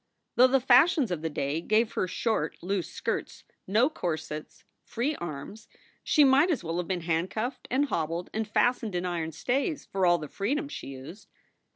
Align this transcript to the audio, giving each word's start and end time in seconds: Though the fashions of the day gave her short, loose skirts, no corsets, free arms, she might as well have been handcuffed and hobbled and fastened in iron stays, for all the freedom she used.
Though 0.35 0.47
the 0.47 0.59
fashions 0.59 1.11
of 1.11 1.21
the 1.21 1.29
day 1.29 1.61
gave 1.61 1.91
her 1.91 2.07
short, 2.07 2.57
loose 2.63 2.89
skirts, 2.89 3.43
no 3.67 3.87
corsets, 3.87 4.63
free 4.83 5.13
arms, 5.17 5.67
she 6.03 6.23
might 6.23 6.49
as 6.49 6.63
well 6.63 6.77
have 6.77 6.87
been 6.87 7.01
handcuffed 7.01 7.67
and 7.69 7.85
hobbled 7.85 8.31
and 8.33 8.47
fastened 8.47 8.95
in 8.95 9.05
iron 9.05 9.31
stays, 9.31 9.85
for 9.85 10.07
all 10.07 10.17
the 10.17 10.27
freedom 10.27 10.67
she 10.69 10.87
used. 10.87 11.29